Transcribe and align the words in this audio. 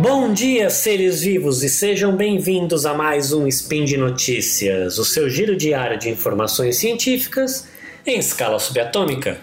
Bom 0.00 0.32
dia, 0.32 0.70
seres 0.70 1.22
vivos, 1.22 1.64
e 1.64 1.68
sejam 1.68 2.14
bem-vindos 2.14 2.86
a 2.86 2.94
mais 2.94 3.32
um 3.32 3.48
Spin 3.48 3.84
de 3.84 3.96
Notícias, 3.96 4.96
o 4.96 5.04
seu 5.04 5.28
giro 5.28 5.56
diário 5.56 5.98
de 5.98 6.08
informações 6.08 6.76
científicas 6.76 7.66
em 8.06 8.20
escala 8.20 8.60
subatômica. 8.60 9.40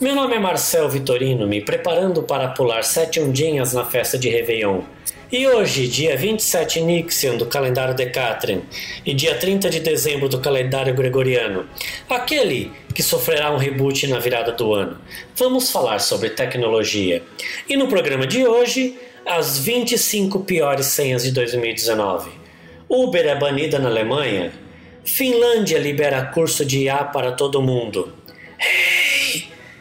Meu 0.00 0.14
nome 0.14 0.36
é 0.36 0.38
Marcel 0.38 0.88
Vitorino, 0.88 1.44
me 1.44 1.60
preparando 1.60 2.22
para 2.22 2.46
pular 2.50 2.84
sete 2.84 3.18
ondinhas 3.18 3.72
na 3.72 3.84
festa 3.84 4.16
de 4.16 4.28
Réveillon. 4.28 4.82
E 5.30 5.44
hoje, 5.48 5.88
dia 5.88 6.16
27 6.16 6.80
Nixion 6.82 7.36
do 7.36 7.46
calendário 7.46 7.96
Decatrian 7.96 8.60
e 9.04 9.12
dia 9.12 9.34
30 9.34 9.68
de 9.68 9.80
dezembro 9.80 10.28
do 10.28 10.38
calendário 10.38 10.94
Gregoriano, 10.94 11.66
aquele 12.08 12.70
que 12.94 13.02
sofrerá 13.02 13.52
um 13.52 13.56
reboot 13.56 14.06
na 14.06 14.20
virada 14.20 14.52
do 14.52 14.72
ano, 14.72 15.00
vamos 15.34 15.72
falar 15.72 15.98
sobre 15.98 16.30
tecnologia. 16.30 17.20
E 17.68 17.76
no 17.76 17.88
programa 17.88 18.24
de 18.24 18.46
hoje, 18.46 18.96
as 19.26 19.58
25 19.58 20.44
piores 20.44 20.86
senhas 20.86 21.24
de 21.24 21.32
2019. 21.32 22.30
Uber 22.88 23.26
é 23.26 23.34
banida 23.34 23.80
na 23.80 23.88
Alemanha. 23.88 24.52
Finlândia 25.04 25.76
libera 25.80 26.24
curso 26.26 26.64
de 26.64 26.84
IA 26.84 27.02
para 27.02 27.32
todo 27.32 27.60
mundo. 27.60 28.12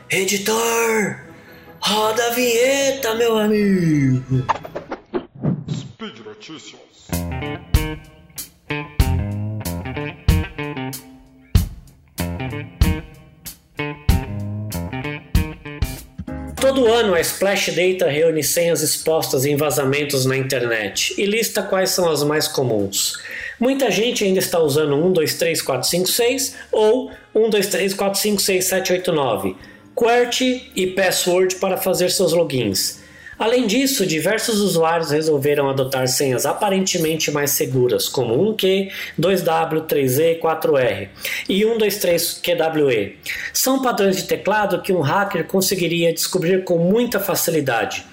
Editor! 0.09 1.19
Roda 1.81 2.27
a 2.27 2.29
vinheta, 2.29 3.13
meu 3.15 3.37
amigo! 3.37 4.45
Speed 5.69 6.19
Notícias. 6.25 6.79
Todo 16.55 16.87
ano 16.87 17.13
a 17.13 17.19
Splash 17.19 17.71
Data 17.71 18.09
reúne 18.09 18.43
senhas 18.43 18.81
expostas 18.81 19.45
em 19.45 19.57
vazamentos 19.57 20.25
na 20.25 20.37
internet 20.37 21.15
e 21.17 21.25
lista 21.25 21.61
quais 21.61 21.89
são 21.89 22.09
as 22.09 22.23
mais 22.23 22.47
comuns. 22.47 23.21
Muita 23.59 23.91
gente 23.91 24.23
ainda 24.23 24.39
está 24.39 24.57
usando 24.57 24.95
123456 24.95 26.55
ou 26.71 27.11
1234567789, 27.35 29.57
QWERTY 29.97 30.73
e 30.75 30.85
password 30.85 31.55
para 31.55 31.75
fazer 31.75 32.11
seus 32.11 32.31
logins. 32.31 33.01
Além 33.39 33.65
disso, 33.65 34.05
diversos 34.05 34.59
usuários 34.59 35.09
resolveram 35.09 35.67
adotar 35.67 36.07
senhas 36.07 36.45
aparentemente 36.45 37.31
mais 37.31 37.51
seguras, 37.51 38.07
como 38.07 38.35
1Q, 38.53 38.91
2W, 39.19 39.87
3E, 39.87 40.39
4R 40.39 41.09
e 41.49 41.61
123QWE. 41.61 43.15
São 43.51 43.81
padrões 43.81 44.17
de 44.17 44.25
teclado 44.25 44.83
que 44.83 44.93
um 44.93 45.01
hacker 45.01 45.45
conseguiria 45.45 46.13
descobrir 46.13 46.63
com 46.63 46.77
muita 46.77 47.19
facilidade. 47.19 48.05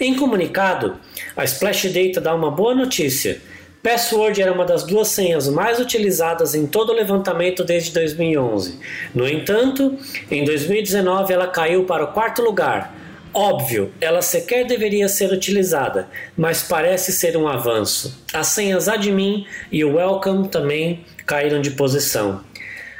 Em 0.00 0.14
comunicado, 0.14 0.96
a 1.36 1.44
Splash 1.44 1.92
Data 1.92 2.22
dá 2.22 2.34
uma 2.34 2.50
boa 2.50 2.74
notícia. 2.74 3.38
Password 3.82 4.42
era 4.42 4.52
uma 4.52 4.64
das 4.64 4.82
duas 4.82 5.08
senhas 5.08 5.48
mais 5.48 5.78
utilizadas 5.78 6.54
em 6.54 6.66
todo 6.66 6.90
o 6.90 6.94
levantamento 6.94 7.64
desde 7.64 7.92
2011. 7.92 8.78
No 9.14 9.28
entanto, 9.28 9.96
em 10.30 10.44
2019 10.44 11.32
ela 11.32 11.46
caiu 11.46 11.84
para 11.84 12.04
o 12.04 12.12
quarto 12.12 12.42
lugar, 12.42 12.94
Óbvio, 13.32 13.92
ela 14.00 14.22
sequer 14.22 14.66
deveria 14.66 15.08
ser 15.08 15.30
utilizada, 15.30 16.08
mas 16.36 16.62
parece 16.62 17.12
ser 17.12 17.36
um 17.36 17.46
avanço. 17.46 18.24
As 18.32 18.48
senhas 18.48 18.88
admin 18.88 19.46
e 19.70 19.84
welcome 19.84 20.48
também 20.48 21.04
caíram 21.26 21.60
de 21.60 21.70
posição. 21.72 22.40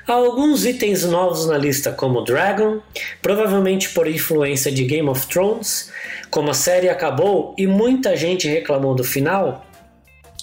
Há 0.07 0.13
alguns 0.13 0.65
itens 0.65 1.05
novos 1.05 1.47
na 1.47 1.59
lista, 1.59 1.93
como 1.93 2.23
Dragon, 2.23 2.81
provavelmente 3.21 3.91
por 3.91 4.07
influência 4.07 4.71
de 4.71 4.85
Game 4.85 5.09
of 5.09 5.27
Thrones. 5.27 5.91
Como 6.31 6.51
a 6.51 6.55
série 6.55 6.89
acabou 6.89 7.55
e 7.59 7.67
muita 7.67 8.17
gente 8.17 8.49
reclamou 8.49 8.95
do 8.95 9.05
final, 9.05 9.67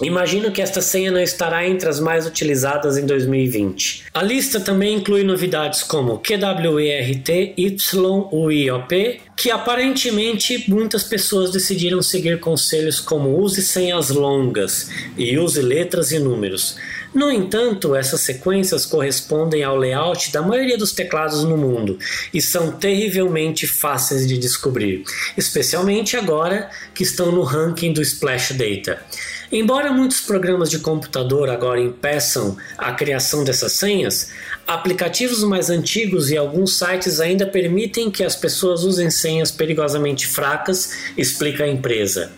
Imagino 0.01 0.51
que 0.51 0.61
esta 0.61 0.81
senha 0.81 1.09
não 1.09 1.22
estará 1.22 1.66
entre 1.66 1.88
as 1.88 2.01
mais 2.01 2.28
utilizadas 2.28 2.97
em 2.97 3.06
2020. 3.06 4.03
A 4.13 4.22
lista 4.22 4.59
também 4.59 4.95
inclui 4.95 5.23
novidades 5.23 5.83
como 5.83 6.19
QWERT, 6.19 7.53
YUIOP, 7.57 9.22
que 9.38 9.51
aparentemente 9.51 10.66
muitas 10.69 11.03
pessoas 11.03 11.51
decidiram 11.51 12.01
seguir 12.01 12.41
conselhos 12.41 13.00
como 13.00 13.39
use 13.39 13.61
senhas 13.61 14.09
longas 14.09 14.89
e 15.17 15.38
use 15.38 15.61
letras 15.61 16.11
e 16.11 16.19
números. 16.19 16.75
No 17.13 17.31
entanto, 17.31 17.95
essas 17.95 18.19
sequências 18.19 18.85
correspondem 18.85 19.63
ao 19.63 19.78
layout 19.78 20.34
da 20.34 20.41
maioria 20.41 20.78
dos 20.78 20.91
teclados 20.91 21.45
no 21.45 21.55
mundo 21.55 21.97
e 22.34 22.41
são 22.41 22.73
terrivelmente 22.73 23.66
fáceis 23.66 24.28
de 24.28 24.38
descobrir, 24.38 25.05
especialmente 25.38 26.17
agora 26.17 26.69
que 26.94 27.03
estão 27.03 27.31
no 27.31 27.44
ranking 27.44 27.94
do 27.94 28.01
Splash 28.01 28.51
Data. 28.51 29.01
Embora 29.51 29.91
muitos 29.91 30.22
programas 30.22 30.69
de 30.69 30.79
computador 30.79 31.50
agora 31.50 31.79
impeçam 31.79 32.57
a 32.78 32.91
criação 32.94 33.44
dessas 33.44 33.73
senhas, 33.73 34.31
aplicativos 34.66 35.44
mais 35.44 35.69
antigos 35.69 36.31
e 36.31 36.38
alguns 36.38 36.78
sites 36.78 37.19
ainda 37.19 37.45
permitem 37.45 38.09
que 38.09 38.23
as 38.23 38.35
pessoas 38.35 38.84
usem 38.84 39.11
senhas 39.11 39.51
perigosamente 39.51 40.28
fracas, 40.28 40.91
explica 41.16 41.63
a 41.63 41.67
empresa. 41.67 42.31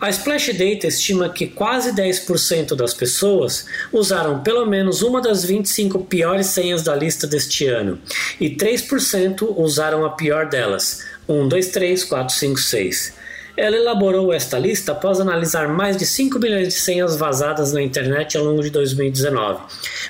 A 0.00 0.10
Splash 0.10 0.52
Data 0.52 0.86
estima 0.86 1.30
que 1.30 1.46
quase 1.46 1.92
10% 1.92 2.74
das 2.74 2.92
pessoas 2.92 3.64
usaram 3.90 4.42
pelo 4.42 4.66
menos 4.66 5.00
uma 5.00 5.18
das 5.18 5.44
25 5.44 6.04
piores 6.04 6.48
senhas 6.48 6.82
da 6.82 6.94
lista 6.94 7.26
deste 7.26 7.66
ano, 7.66 7.98
e 8.38 8.50
3% 8.50 9.54
usaram 9.56 10.04
a 10.04 10.10
pior 10.10 10.46
delas, 10.50 11.02
1, 11.26 11.48
2, 11.48 11.68
3, 11.68 12.04
4, 12.04 12.34
5, 12.34 12.60
6. 12.60 13.23
Ela 13.56 13.76
elaborou 13.76 14.32
esta 14.32 14.58
lista 14.58 14.92
após 14.92 15.20
analisar 15.20 15.68
mais 15.68 15.96
de 15.96 16.04
5 16.04 16.38
milhões 16.40 16.68
de 16.68 16.74
senhas 16.74 17.16
vazadas 17.16 17.72
na 17.72 17.80
internet 17.80 18.36
ao 18.36 18.44
longo 18.44 18.62
de 18.62 18.70
2019, 18.70 19.60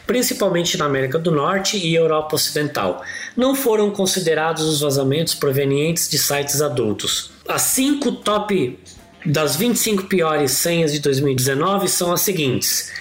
principalmente 0.06 0.78
na 0.78 0.86
América 0.86 1.18
do 1.18 1.30
Norte 1.30 1.76
e 1.76 1.94
Europa 1.94 2.36
Ocidental. 2.36 3.02
Não 3.36 3.54
foram 3.54 3.90
considerados 3.90 4.64
os 4.64 4.80
vazamentos 4.80 5.34
provenientes 5.34 6.08
de 6.08 6.16
sites 6.16 6.62
adultos. 6.62 7.30
As 7.46 7.62
5 7.62 8.12
top 8.12 8.78
das 9.26 9.56
25 9.56 10.04
piores 10.04 10.52
senhas 10.52 10.92
de 10.92 11.00
2019 11.00 11.88
são 11.88 12.12
as 12.12 12.22
seguintes. 12.22 12.92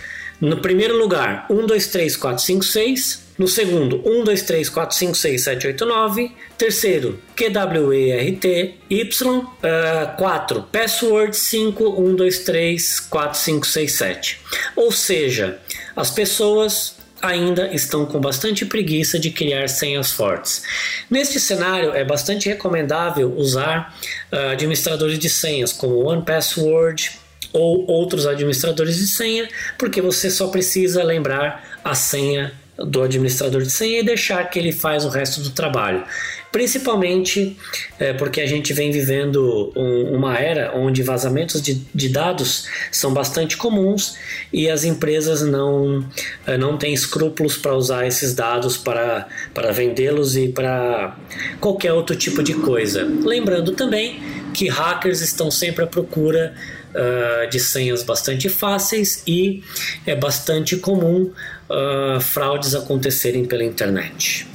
No 0.41 0.57
primeiro 0.57 0.97
lugar, 0.97 1.45
1, 1.49 1.65
2, 1.65 1.87
3, 1.87 2.17
4, 2.17 2.43
5, 2.43 2.65
6. 2.65 3.23
No 3.37 3.47
segundo, 3.47 4.01
1, 4.05 4.23
2, 4.23 4.41
3, 4.43 4.69
4, 4.69 4.95
5, 4.95 5.15
6, 5.15 5.43
7, 5.43 5.67
8, 5.67 5.85
9. 5.85 6.31
Terceiro, 6.57 7.19
QWERT, 7.35 8.75
Y. 8.89 9.39
Uh, 9.39 10.17
4, 10.17 10.63
password 10.71 11.35
5, 11.35 11.83
1, 11.83 12.15
2, 12.15 12.39
3, 12.39 12.99
4, 12.99 13.39
5, 13.39 13.67
6, 13.67 13.91
7. 13.91 14.39
Ou 14.75 14.91
seja, 14.91 15.59
as 15.95 16.11
pessoas 16.11 16.95
ainda 17.23 17.73
estão 17.73 18.05
com 18.05 18.19
bastante 18.19 18.65
preguiça 18.65 19.17
de 19.17 19.31
criar 19.31 19.69
senhas 19.69 20.11
fortes. 20.11 20.61
Neste 21.09 21.39
cenário, 21.39 21.93
é 21.93 22.03
bastante 22.03 22.49
recomendável 22.49 23.33
usar 23.35 23.97
uh, 24.31 24.51
administradores 24.51 25.17
de 25.17 25.29
senhas 25.29 25.71
como 25.71 26.05
OnePassword 26.05 27.22
ou 27.53 27.85
outros 27.87 28.25
administradores 28.25 28.97
de 28.97 29.07
senha, 29.07 29.47
porque 29.77 30.01
você 30.01 30.29
só 30.29 30.47
precisa 30.47 31.03
lembrar 31.03 31.79
a 31.83 31.93
senha 31.93 32.51
do 32.77 33.03
administrador 33.03 33.61
de 33.61 33.69
senha 33.69 33.99
e 33.99 34.03
deixar 34.03 34.43
que 34.49 34.57
ele 34.57 34.71
faz 34.71 35.05
o 35.05 35.09
resto 35.09 35.41
do 35.41 35.51
trabalho. 35.51 36.03
Principalmente 36.51 37.57
é, 37.99 38.13
porque 38.13 38.39
a 38.41 38.45
gente 38.45 38.73
vem 38.73 38.91
vivendo 38.91 39.71
um, 39.75 40.15
uma 40.15 40.37
era 40.37 40.75
onde 40.75 41.01
vazamentos 41.01 41.61
de, 41.61 41.81
de, 41.93 42.09
dados 42.09 42.67
são 42.91 43.11
bastante 43.11 43.57
comuns 43.57 44.15
e 44.51 44.69
as 44.69 44.83
empresas 44.83 45.41
não, 45.41 46.05
é, 46.45 46.57
não 46.57 46.77
têm 46.77 46.93
escrúpulos 46.93 47.57
para 47.57 47.75
usar 47.75 48.05
esses 48.05 48.35
dados 48.35 48.77
para, 48.77 49.27
para 49.53 49.71
vendê-los 49.71 50.35
e 50.35 50.49
para 50.49 51.17
qualquer 51.59 51.93
outro 51.93 52.15
tipo 52.15 52.43
de 52.43 52.53
coisa. 52.53 53.03
Lembrando 53.23 53.71
também 53.71 54.21
que 54.53 54.67
hackers 54.67 55.21
estão 55.21 55.49
sempre 55.49 55.83
à 55.83 55.87
procura 55.87 56.53
uh, 56.93 57.49
de 57.49 57.59
senhas 57.59 58.03
bastante 58.03 58.49
fáceis 58.49 59.23
e 59.27 59.63
é 60.05 60.15
bastante 60.15 60.77
comum 60.77 61.31
uh, 61.69 62.21
fraudes 62.21 62.75
acontecerem 62.75 63.45
pela 63.45 63.63
internet. 63.63 64.47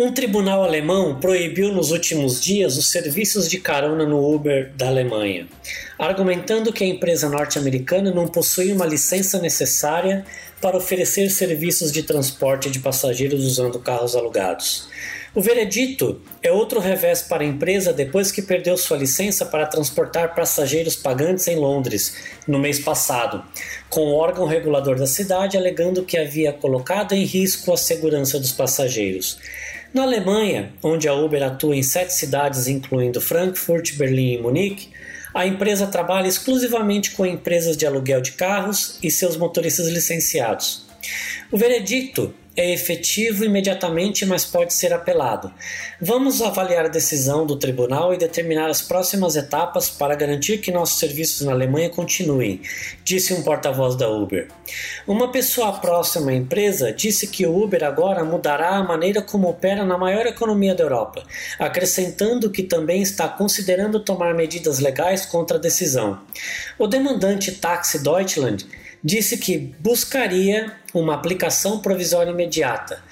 Um 0.00 0.12
tribunal 0.12 0.62
alemão 0.62 1.18
proibiu 1.18 1.72
nos 1.72 1.90
últimos 1.90 2.40
dias 2.40 2.76
os 2.76 2.88
serviços 2.88 3.50
de 3.50 3.58
carona 3.58 4.06
no 4.06 4.32
Uber 4.32 4.70
da 4.76 4.86
Alemanha, 4.86 5.48
argumentando 5.98 6.72
que 6.72 6.84
a 6.84 6.86
empresa 6.86 7.28
norte-americana 7.28 8.12
não 8.12 8.28
possui 8.28 8.70
uma 8.70 8.86
licença 8.86 9.40
necessária 9.40 10.24
para 10.60 10.76
oferecer 10.76 11.28
serviços 11.30 11.90
de 11.90 12.04
transporte 12.04 12.70
de 12.70 12.78
passageiros 12.78 13.44
usando 13.44 13.80
carros 13.80 14.14
alugados. 14.14 14.88
O 15.34 15.42
veredito 15.42 16.20
é 16.42 16.50
outro 16.50 16.80
revés 16.80 17.20
para 17.20 17.42
a 17.42 17.46
empresa 17.46 17.92
depois 17.92 18.32
que 18.32 18.40
perdeu 18.40 18.76
sua 18.78 18.96
licença 18.96 19.44
para 19.44 19.66
transportar 19.66 20.34
passageiros 20.34 20.96
pagantes 20.96 21.46
em 21.48 21.56
Londres 21.56 22.16
no 22.46 22.58
mês 22.58 22.78
passado, 22.78 23.44
com 23.90 24.00
o 24.00 24.14
órgão 24.14 24.46
regulador 24.46 24.96
da 24.96 25.06
cidade 25.06 25.56
alegando 25.56 26.04
que 26.04 26.16
havia 26.16 26.52
colocado 26.52 27.12
em 27.12 27.24
risco 27.24 27.72
a 27.72 27.76
segurança 27.76 28.38
dos 28.40 28.52
passageiros. 28.52 29.38
Na 29.92 30.02
Alemanha, 30.02 30.72
onde 30.82 31.06
a 31.08 31.14
Uber 31.14 31.42
atua 31.42 31.76
em 31.76 31.82
sete 31.82 32.14
cidades, 32.14 32.66
incluindo 32.66 33.20
Frankfurt, 33.20 33.96
Berlim 33.96 34.34
e 34.34 34.38
Munique, 34.38 34.88
a 35.34 35.46
empresa 35.46 35.86
trabalha 35.86 36.26
exclusivamente 36.26 37.10
com 37.10 37.24
empresas 37.24 37.76
de 37.76 37.86
aluguel 37.86 38.22
de 38.22 38.32
carros 38.32 38.98
e 39.02 39.10
seus 39.10 39.36
motoristas 39.36 39.88
licenciados. 39.88 40.86
O 41.52 41.56
veredicto 41.56 42.34
é 42.58 42.72
efetivo 42.72 43.44
imediatamente, 43.44 44.26
mas 44.26 44.44
pode 44.44 44.74
ser 44.74 44.92
apelado. 44.92 45.52
Vamos 46.00 46.42
avaliar 46.42 46.86
a 46.86 46.88
decisão 46.88 47.46
do 47.46 47.54
tribunal 47.54 48.12
e 48.12 48.18
determinar 48.18 48.68
as 48.68 48.82
próximas 48.82 49.36
etapas 49.36 49.88
para 49.88 50.16
garantir 50.16 50.58
que 50.58 50.72
nossos 50.72 50.98
serviços 50.98 51.46
na 51.46 51.52
Alemanha 51.52 51.88
continuem, 51.88 52.60
disse 53.04 53.32
um 53.32 53.42
porta-voz 53.42 53.94
da 53.94 54.10
Uber. 54.10 54.48
Uma 55.06 55.30
pessoa 55.30 55.72
próxima 55.74 56.32
à 56.32 56.34
empresa 56.34 56.92
disse 56.92 57.28
que 57.28 57.46
o 57.46 57.62
Uber 57.62 57.84
agora 57.84 58.24
mudará 58.24 58.70
a 58.70 58.82
maneira 58.82 59.22
como 59.22 59.48
opera 59.48 59.84
na 59.84 59.96
maior 59.96 60.26
economia 60.26 60.74
da 60.74 60.82
Europa, 60.82 61.22
acrescentando 61.60 62.50
que 62.50 62.64
também 62.64 63.02
está 63.02 63.28
considerando 63.28 64.00
tomar 64.00 64.34
medidas 64.34 64.80
legais 64.80 65.24
contra 65.24 65.58
a 65.58 65.60
decisão. 65.60 66.18
O 66.76 66.88
demandante 66.88 67.52
Taxi 67.52 68.02
Deutschland 68.02 68.66
disse 69.02 69.36
que 69.38 69.58
buscaria 69.78 70.72
uma 70.94 71.14
aplicação 71.14 71.80
provisória 71.80 72.30
imediata. 72.30 73.02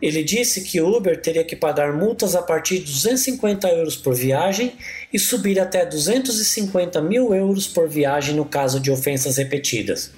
Ele 0.00 0.22
disse 0.22 0.60
que 0.60 0.80
Uber 0.80 1.20
teria 1.20 1.42
que 1.42 1.56
pagar 1.56 1.92
multas 1.92 2.34
a 2.34 2.42
partir 2.42 2.80
de 2.80 2.92
250 2.92 3.66
euros 3.68 3.96
por 3.96 4.14
viagem 4.14 4.74
e 5.10 5.18
subir 5.18 5.58
até 5.58 5.86
250 5.86 7.00
mil 7.00 7.34
euros 7.34 7.66
por 7.66 7.88
viagem 7.88 8.34
no 8.34 8.44
caso 8.44 8.78
de 8.78 8.90
ofensas 8.90 9.38
repetidas. 9.38 10.12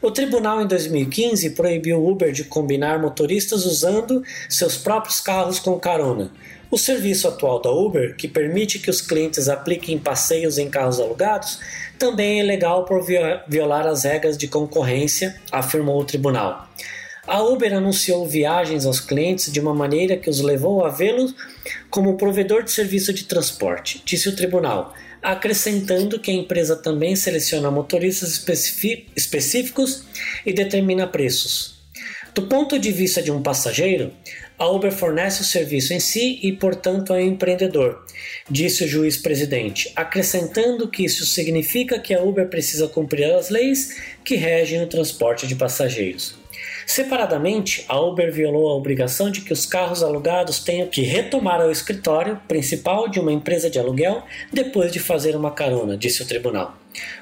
O 0.00 0.12
tribunal 0.12 0.62
em 0.62 0.66
2015 0.66 1.50
proibiu 1.50 2.06
Uber 2.06 2.30
de 2.30 2.44
combinar 2.44 3.00
motoristas 3.00 3.64
usando 3.64 4.22
seus 4.48 4.76
próprios 4.76 5.20
carros 5.20 5.58
com 5.58 5.76
carona. 5.78 6.30
O 6.68 6.76
serviço 6.76 7.28
atual 7.28 7.62
da 7.62 7.70
Uber, 7.70 8.16
que 8.16 8.26
permite 8.26 8.80
que 8.80 8.90
os 8.90 9.00
clientes 9.00 9.48
apliquem 9.48 9.98
passeios 9.98 10.58
em 10.58 10.68
carros 10.68 10.98
alugados, 10.98 11.60
também 11.96 12.40
é 12.40 12.44
ilegal 12.44 12.84
por 12.84 13.04
violar 13.48 13.86
as 13.86 14.02
regras 14.02 14.36
de 14.36 14.48
concorrência, 14.48 15.40
afirmou 15.52 16.00
o 16.00 16.04
tribunal. 16.04 16.68
A 17.24 17.42
Uber 17.42 17.72
anunciou 17.72 18.26
viagens 18.26 18.84
aos 18.84 19.00
clientes 19.00 19.50
de 19.50 19.60
uma 19.60 19.74
maneira 19.74 20.16
que 20.16 20.30
os 20.30 20.40
levou 20.40 20.84
a 20.84 20.88
vê-los 20.88 21.34
como 21.90 22.16
provedor 22.16 22.62
de 22.62 22.70
serviço 22.70 23.12
de 23.12 23.24
transporte, 23.24 24.02
disse 24.04 24.28
o 24.28 24.36
tribunal, 24.36 24.92
acrescentando 25.22 26.20
que 26.20 26.30
a 26.30 26.34
empresa 26.34 26.76
também 26.76 27.16
seleciona 27.16 27.70
motoristas 27.70 28.44
específicos 29.16 30.04
e 30.44 30.52
determina 30.52 31.06
preços. 31.06 31.76
Do 32.32 32.42
ponto 32.42 32.78
de 32.78 32.92
vista 32.92 33.22
de 33.22 33.32
um 33.32 33.42
passageiro, 33.42 34.12
a 34.58 34.66
Uber 34.68 34.90
fornece 34.90 35.42
o 35.42 35.44
serviço 35.44 35.92
em 35.92 36.00
si 36.00 36.38
e, 36.42 36.52
portanto, 36.52 37.12
é 37.12 37.18
um 37.18 37.28
empreendedor, 37.28 38.04
disse 38.50 38.84
o 38.84 38.88
juiz 38.88 39.16
presidente, 39.16 39.92
acrescentando 39.94 40.88
que 40.88 41.04
isso 41.04 41.26
significa 41.26 41.98
que 41.98 42.14
a 42.14 42.22
Uber 42.22 42.48
precisa 42.48 42.88
cumprir 42.88 43.24
as 43.32 43.50
leis 43.50 43.96
que 44.24 44.36
regem 44.36 44.82
o 44.82 44.86
transporte 44.86 45.46
de 45.46 45.54
passageiros. 45.54 46.36
Separadamente, 46.86 47.84
a 47.88 48.00
Uber 48.00 48.32
violou 48.32 48.68
a 48.68 48.76
obrigação 48.76 49.28
de 49.28 49.40
que 49.40 49.52
os 49.52 49.66
carros 49.66 50.04
alugados 50.04 50.60
tenham 50.60 50.86
que 50.86 51.02
retomar 51.02 51.60
o 51.60 51.70
escritório 51.70 52.40
principal 52.46 53.08
de 53.08 53.18
uma 53.18 53.32
empresa 53.32 53.68
de 53.68 53.76
aluguel 53.76 54.22
depois 54.52 54.92
de 54.92 55.00
fazer 55.00 55.34
uma 55.34 55.50
carona, 55.50 55.96
disse 55.96 56.22
o 56.22 56.26
tribunal. 56.26 56.78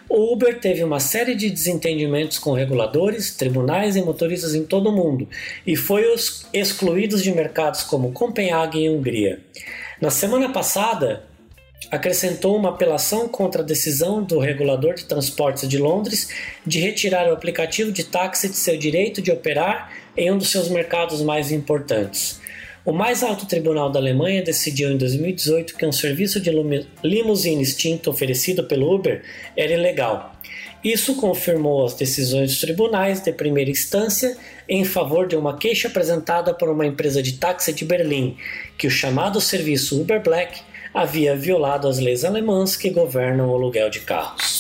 O 0.07 0.35
Uber 0.35 0.61
teve 0.61 0.85
uma 0.85 1.01
série 1.01 1.35
de 1.35 1.49
desentendimentos 1.49 2.39
com 2.39 2.53
reguladores, 2.53 3.35
tribunais 3.35 3.97
e 3.97 4.03
motoristas 4.03 4.55
em 4.55 4.65
todo 4.65 4.91
o 4.91 4.93
mundo 4.93 5.27
e 5.67 5.75
foi 5.75 6.05
excluído 6.53 7.17
de 7.17 7.33
mercados 7.33 7.83
como 7.83 8.13
Copenhague 8.13 8.81
e 8.81 8.91
Hungria. 8.91 9.41
Na 9.99 10.11
semana 10.11 10.51
passada, 10.51 11.25
acrescentou 11.91 12.57
uma 12.57 12.71
apelação 12.71 13.29
contra 13.29 13.63
a 13.63 13.65
decisão 13.65 14.23
do 14.23 14.39
regulador 14.39 14.95
de 14.95 15.05
transportes 15.05 15.69
de 15.69 15.79
Londres 15.79 16.29
de 16.67 16.81
retirar 16.81 17.29
o 17.29 17.33
aplicativo 17.33 17.93
de 17.93 18.05
táxi 18.05 18.49
de 18.49 18.57
seu 18.57 18.77
direito 18.77 19.23
de 19.23 19.31
operar 19.31 19.91
em 20.17 20.31
um 20.31 20.39
dos 20.39 20.51
seus 20.51 20.69
mercados 20.69 21.23
mais 21.23 21.51
importantes. 21.51 22.41
O 22.85 22.93
mais 22.93 23.23
alto 23.23 23.47
tribunal 23.47 23.91
da 23.91 23.99
Alemanha 23.99 24.43
decidiu 24.43 24.91
em 24.91 24.99
2018 24.99 25.75
que 25.75 25.87
um 25.87 25.93
serviço 25.93 26.39
de 26.39 26.51
limusine 27.03 27.63
extinto 27.63 28.11
oferecido 28.11 28.65
pelo 28.65 28.95
Uber 28.95 29.23
era 29.57 29.73
ilegal. 29.73 30.35
Isso 30.85 31.15
confirmou 31.15 31.87
as 31.87 31.95
decisões 31.95 32.51
dos 32.51 32.61
tribunais 32.61 33.23
de 33.23 33.33
primeira 33.33 33.71
instância 33.71 34.37
em 34.69 34.85
favor 34.85 35.27
de 35.27 35.35
uma 35.35 35.57
queixa 35.57 35.89
apresentada 35.89 36.53
por 36.53 36.69
uma 36.69 36.85
empresa 36.85 37.23
de 37.23 37.39
táxi 37.39 37.73
de 37.73 37.87
Berlim, 37.87 38.37
que 38.77 38.87
o 38.87 38.91
chamado 38.91 39.41
serviço 39.41 39.99
Uber 39.99 40.23
Black 40.23 40.61
havia 40.95 41.37
violado 41.37 41.89
as 41.89 41.99
leis 41.99 42.25
alemãs 42.25 42.77
que 42.77 42.89
governam 42.89 43.51
o 43.51 43.55
aluguel 43.55 43.91
de 43.91 44.01
carros. 44.01 44.54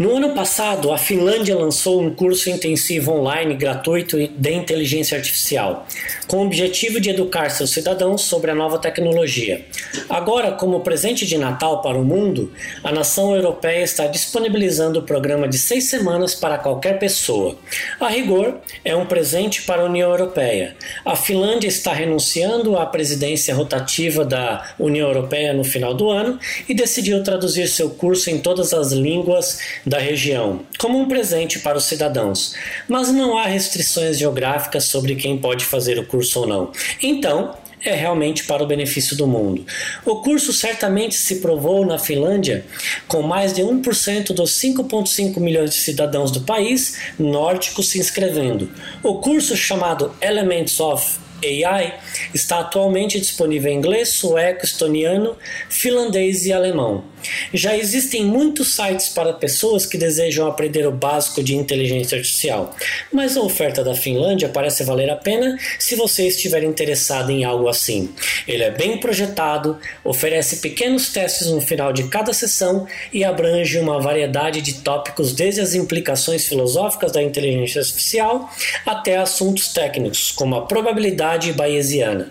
No 0.00 0.16
ano 0.16 0.30
passado, 0.30 0.94
a 0.94 0.96
Finlândia 0.96 1.54
lançou 1.54 2.00
um 2.00 2.14
curso 2.14 2.48
intensivo 2.48 3.12
online 3.12 3.54
gratuito 3.54 4.16
de 4.16 4.50
inteligência 4.50 5.14
artificial, 5.14 5.86
com 6.26 6.38
o 6.38 6.46
objetivo 6.46 6.98
de 6.98 7.10
educar 7.10 7.50
seus 7.50 7.68
cidadãos 7.68 8.22
sobre 8.22 8.50
a 8.50 8.54
nova 8.54 8.78
tecnologia. 8.78 9.62
Agora, 10.08 10.52
como 10.52 10.80
presente 10.80 11.26
de 11.26 11.36
Natal 11.36 11.82
para 11.82 11.98
o 11.98 12.02
mundo, 12.02 12.50
a 12.82 12.90
nação 12.90 13.36
europeia 13.36 13.82
está 13.82 14.06
disponibilizando 14.06 15.00
o 15.00 15.02
programa 15.02 15.46
de 15.46 15.58
seis 15.58 15.90
semanas 15.90 16.34
para 16.34 16.56
qualquer 16.56 16.98
pessoa. 16.98 17.58
A 18.00 18.08
rigor, 18.08 18.56
é 18.82 18.96
um 18.96 19.04
presente 19.04 19.64
para 19.64 19.82
a 19.82 19.84
União 19.84 20.10
Europeia. 20.10 20.76
A 21.04 21.14
Finlândia 21.14 21.68
está 21.68 21.92
renunciando 21.92 22.74
à 22.78 22.86
presidência 22.86 23.54
rotativa 23.54 24.24
da 24.24 24.66
União 24.78 25.08
Europeia 25.08 25.52
no 25.52 25.62
final 25.62 25.92
do 25.92 26.08
ano 26.08 26.38
e 26.66 26.72
decidiu 26.72 27.22
traduzir 27.22 27.68
seu 27.68 27.90
curso 27.90 28.30
em 28.30 28.38
todas 28.38 28.72
as 28.72 28.92
línguas 28.92 29.58
da 29.90 29.98
região, 29.98 30.60
como 30.78 31.00
um 31.00 31.08
presente 31.08 31.58
para 31.58 31.76
os 31.76 31.82
cidadãos, 31.82 32.54
mas 32.86 33.10
não 33.12 33.36
há 33.36 33.46
restrições 33.46 34.16
geográficas 34.16 34.84
sobre 34.84 35.16
quem 35.16 35.36
pode 35.36 35.64
fazer 35.64 35.98
o 35.98 36.06
curso 36.06 36.38
ou 36.38 36.46
não. 36.46 36.70
Então, 37.02 37.56
é 37.84 37.92
realmente 37.92 38.44
para 38.44 38.62
o 38.62 38.66
benefício 38.66 39.16
do 39.16 39.26
mundo. 39.26 39.66
O 40.04 40.22
curso 40.22 40.52
certamente 40.52 41.16
se 41.16 41.40
provou 41.40 41.84
na 41.84 41.98
Finlândia, 41.98 42.64
com 43.08 43.22
mais 43.22 43.52
de 43.52 43.62
1% 43.62 44.32
dos 44.32 44.52
5,5 44.60 45.40
milhões 45.40 45.70
de 45.70 45.76
cidadãos 45.76 46.30
do 46.30 46.42
país 46.42 46.98
nórdicos 47.18 47.88
se 47.88 47.98
inscrevendo. 47.98 48.70
O 49.02 49.14
curso 49.14 49.56
chamado 49.56 50.14
Elements 50.20 50.78
of 50.78 51.18
AI 51.42 51.94
está 52.34 52.60
atualmente 52.60 53.18
disponível 53.18 53.72
em 53.72 53.76
inglês, 53.76 54.10
sueco, 54.10 54.64
estoniano, 54.64 55.36
finlandês 55.68 56.46
e 56.46 56.52
alemão. 56.52 57.04
Já 57.52 57.76
existem 57.76 58.24
muitos 58.24 58.74
sites 58.74 59.08
para 59.08 59.32
pessoas 59.32 59.84
que 59.84 59.98
desejam 59.98 60.46
aprender 60.46 60.86
o 60.86 60.92
básico 60.92 61.42
de 61.42 61.54
inteligência 61.54 62.16
artificial, 62.16 62.74
mas 63.12 63.36
a 63.36 63.42
oferta 63.42 63.84
da 63.84 63.94
Finlândia 63.94 64.48
parece 64.48 64.84
valer 64.84 65.10
a 65.10 65.16
pena 65.16 65.58
se 65.78 65.96
você 65.96 66.26
estiver 66.26 66.62
interessado 66.62 67.30
em 67.30 67.44
algo 67.44 67.68
assim. 67.68 68.10
Ele 68.46 68.64
é 68.64 68.70
bem 68.70 68.98
projetado, 68.98 69.78
oferece 70.04 70.56
pequenos 70.56 71.12
testes 71.12 71.48
no 71.48 71.60
final 71.60 71.92
de 71.92 72.04
cada 72.04 72.32
sessão 72.32 72.86
e 73.12 73.24
abrange 73.24 73.78
uma 73.78 74.00
variedade 74.00 74.62
de 74.62 74.74
tópicos 74.74 75.32
desde 75.32 75.60
as 75.60 75.74
implicações 75.74 76.46
filosóficas 76.46 77.12
da 77.12 77.22
inteligência 77.22 77.80
artificial 77.80 78.50
até 78.86 79.16
assuntos 79.16 79.68
técnicos, 79.68 80.30
como 80.30 80.56
a 80.56 80.66
probabilidade 80.66 81.29
bayesiana. 81.52 82.30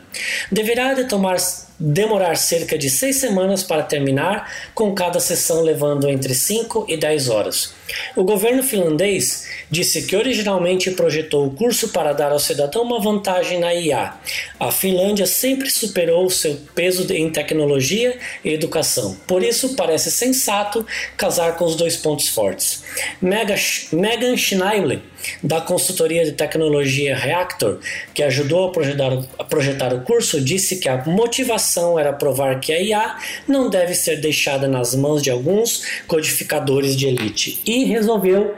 Deverá 0.52 0.94
de 0.94 1.06
tomar 1.06 1.38
demorar 1.80 2.36
cerca 2.36 2.78
de 2.78 2.90
seis 2.90 3.18
semanas 3.18 3.64
para 3.64 3.84
terminar, 3.84 4.52
com 4.76 4.94
cada 4.94 5.20
sessão 5.20 5.62
levando 5.62 6.10
entre 6.10 6.36
5 6.36 6.86
e 6.90 6.98
10 6.98 7.30
horas. 7.30 7.74
O 8.16 8.24
governo 8.24 8.64
finlandês 8.64 9.48
disse 9.70 10.04
que 10.04 10.16
originalmente 10.16 10.92
projetou 10.92 11.46
o 11.46 11.52
curso 11.52 11.90
para 11.90 12.14
dar 12.14 12.32
ao 12.32 12.40
cidadão 12.40 12.84
uma 12.84 13.00
vantagem 13.00 13.60
na 13.60 13.74
IA. 13.74 14.16
A 14.60 14.72
Finlândia 14.72 15.26
sempre 15.26 15.70
superou 15.70 16.30
seu 16.30 16.58
peso 16.76 17.12
em 17.14 17.30
tecnologia 17.30 18.18
e 18.44 18.50
educação, 18.50 19.16
por 19.28 19.44
isso 19.44 19.76
parece 19.76 20.12
sensato 20.12 20.86
casar 21.16 21.56
com 21.56 21.66
os 21.66 21.76
dois 21.76 21.96
pontos 21.96 22.28
fortes. 22.28 22.84
Megan 23.22 24.36
Schneile, 24.36 25.02
da 25.44 25.62
consultoria 25.62 26.24
de 26.24 26.32
tecnologia 26.32 27.16
Reactor, 27.16 27.80
que 28.14 28.24
ajudou 28.24 28.70
a 28.70 28.72
projetar, 28.72 29.24
a 29.38 29.44
projetar 29.44 29.94
o 29.94 30.02
curso, 30.02 30.40
disse 30.42 30.78
que 30.78 30.88
a 30.88 31.04
motivação 31.06 32.00
era 32.00 32.14
provar 32.14 32.60
que 32.60 32.72
a 32.72 32.82
IA 32.82 33.18
não 33.48 33.70
deve 33.70 33.94
ser 33.94 34.18
deixada 34.18 34.68
nas 34.68 34.96
mãos 34.96 35.22
de 35.22 35.30
alguns 35.30 35.84
codificadores 36.08 36.96
de 36.96 37.08
elite 37.08 37.62
e 37.66 37.79
e 37.80 37.86
resolveu 37.86 38.56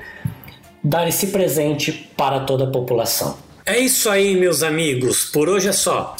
dar 0.83 1.07
esse 1.07 1.27
presente 1.27 2.09
para 2.17 2.39
toda 2.39 2.63
a 2.63 2.67
população. 2.67 3.37
É 3.65 3.79
isso 3.79 4.09
aí, 4.09 4.35
meus 4.35 4.63
amigos. 4.63 5.25
Por 5.25 5.47
hoje 5.47 5.67
é 5.67 5.71
só. 5.71 6.15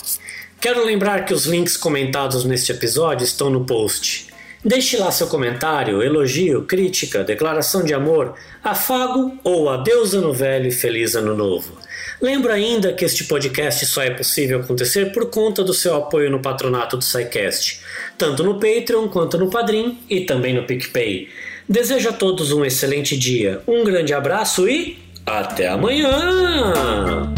Quero 0.60 0.86
lembrar 0.86 1.26
que 1.26 1.34
os 1.34 1.46
links 1.46 1.76
comentados 1.76 2.46
neste 2.46 2.72
episódio 2.72 3.24
estão 3.24 3.50
no 3.50 3.66
post. 3.66 4.28
Deixe 4.64 4.96
lá 4.98 5.12
seu 5.12 5.26
comentário, 5.26 6.04
elogio, 6.04 6.66
crítica, 6.66 7.24
declaração 7.24 7.84
de 7.84 7.96
amor, 7.96 8.36
afago 8.64 9.36
ou 9.44 9.68
adeus 9.68 10.14
ano 10.14 10.32
velho 10.32 10.68
e 10.68 10.72
feliz 10.72 11.16
ano 11.16 11.36
novo. 11.36 11.76
Lembro 12.22 12.54
ainda 12.54 12.94
que 12.94 13.04
este 13.04 13.24
podcast 13.24 13.84
só 13.88 14.04
é 14.04 14.12
possível 14.12 14.60
acontecer 14.60 15.12
por 15.12 15.32
conta 15.32 15.64
do 15.64 15.74
seu 15.74 15.96
apoio 15.96 16.30
no 16.30 16.40
patronato 16.40 16.96
do 16.96 17.04
SciCast, 17.04 17.82
tanto 18.16 18.44
no 18.44 18.60
Patreon 18.60 19.08
quanto 19.08 19.40
no 19.40 19.50
Padrim 19.50 19.98
e 20.08 20.22
também 20.22 20.54
no 20.54 20.64
PicPay. 20.64 21.28
Desejo 21.72 22.10
a 22.10 22.12
todos 22.12 22.52
um 22.52 22.66
excelente 22.66 23.18
dia, 23.18 23.62
um 23.66 23.86
grande 23.86 24.14
abraço 24.14 24.68
e 24.68 25.00
até 25.26 25.70
amanhã! 25.70 27.34